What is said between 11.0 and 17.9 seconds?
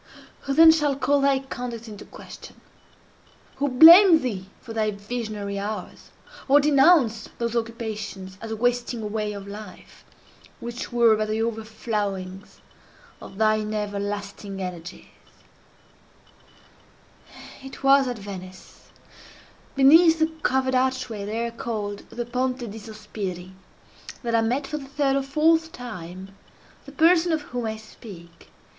but the overflowings of thine everlasting energies? It